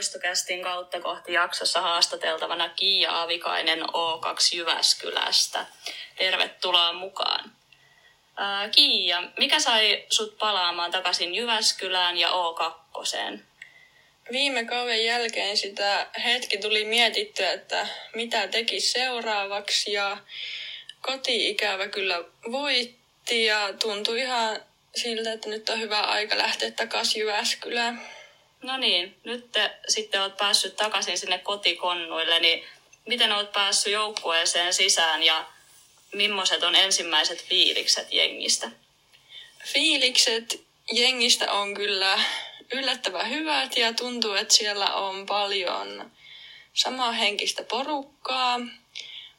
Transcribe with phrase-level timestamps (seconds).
[0.00, 5.66] Juustokästin kautta kohti jaksossa haastateltavana Kiia Aavikainen O2 Jyväskylästä.
[6.16, 7.52] Tervetuloa mukaan.
[8.36, 13.38] Ää, Kiia, mikä sai sut palaamaan takaisin Jyväskylään ja O2?
[14.32, 20.16] Viime kauden jälkeen sitä hetki tuli mietittyä, että mitä teki seuraavaksi ja
[21.00, 24.62] koti-ikävä kyllä voitti ja tuntui ihan
[24.96, 28.19] siltä, että nyt on hyvä aika lähteä takaisin Jyväskylään.
[28.62, 32.64] No niin, nyt te sitten oot päässyt takaisin sinne kotikonnuille, niin
[33.06, 35.46] miten oot päässyt joukkueeseen sisään ja
[36.12, 38.70] millaiset on ensimmäiset fiilikset jengistä?
[39.64, 40.60] Fiilikset
[40.92, 42.20] jengistä on kyllä
[42.72, 46.10] yllättävän hyvät ja tuntuu, että siellä on paljon
[46.74, 48.60] samanhenkistä porukkaa.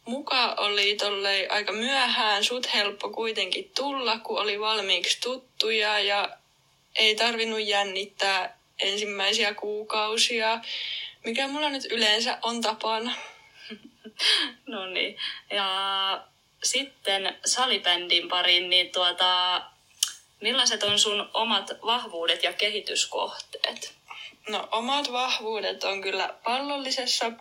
[0.06, 6.30] Muka oli tollei aika myöhään, sut helppo kuitenkin tulla, kun oli valmiiksi tuttuja ja
[6.96, 10.60] ei tarvinnut jännittää ensimmäisiä kuukausia,
[11.26, 13.14] mikä mulla nyt yleensä on tapana.
[14.68, 15.18] no niin.
[15.50, 16.24] Ja
[16.64, 19.62] sitten salibändin pariin, niin tuota,
[20.42, 23.94] millaiset on sun omat vahvuudet ja kehityskohteet?
[24.50, 27.32] No omat vahvuudet on kyllä pallollisessa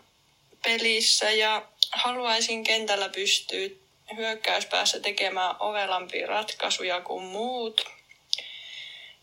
[0.63, 3.69] pelissä ja haluaisin kentällä pystyä
[4.15, 7.85] hyökkäyspäässä tekemään ovelampia ratkaisuja kuin muut.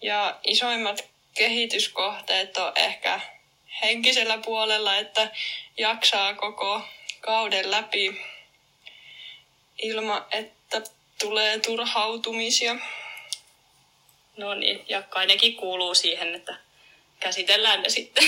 [0.02, 1.04] Ja isoimmat
[1.38, 3.20] kehityskohteet on ehkä
[3.82, 5.30] henkisellä puolella, että
[5.76, 6.82] jaksaa koko
[7.20, 8.20] kauden läpi
[9.82, 10.82] ilman, että
[11.20, 12.76] tulee turhautumisia.
[14.36, 16.56] No niin, ja kai nekin kuuluu siihen, että
[17.20, 18.24] käsitellään ne sitten,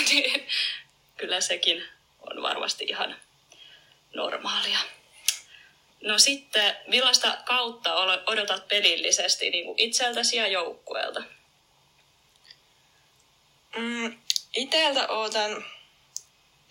[1.18, 1.84] kyllä sekin
[2.30, 3.16] on varmasti ihan
[4.14, 4.78] normaalia.
[6.00, 7.94] No sitten, millaista kautta
[8.26, 11.22] odotat pelillisesti niin kuin itseltäsi ja joukkueelta?
[13.76, 14.18] Mm,
[14.56, 15.64] iteltä ootan,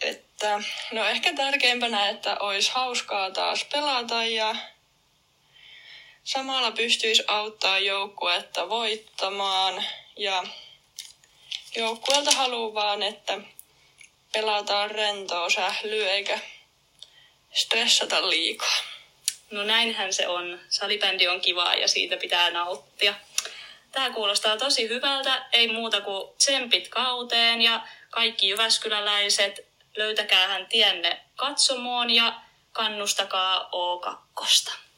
[0.02, 0.62] että
[0.92, 4.56] no ehkä tärkeimpänä, että olisi hauskaa taas pelata ja
[6.24, 9.84] samalla pystyisi auttaa joukkuetta voittamaan
[10.18, 10.44] ja
[11.76, 13.40] joukkueelta haluaa vaan, että
[14.34, 16.40] pelataan rentoa sählyä eikä
[17.54, 18.78] stressata liikaa.
[19.52, 20.60] No näinhän se on.
[20.70, 23.14] Salibändi on kivaa ja siitä pitää nauttia.
[23.92, 25.46] Tämä kuulostaa tosi hyvältä.
[25.52, 32.42] Ei muuta kuin tsempit kauteen ja kaikki Jyväskyläläiset löytäkäähän tienne katsomoon ja
[32.72, 34.80] kannustakaa O2.